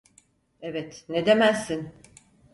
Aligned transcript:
Evet, 0.61 1.05
ne 1.09 1.25
demezsin. 1.25 1.93